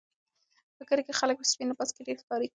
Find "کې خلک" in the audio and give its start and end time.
1.07-1.35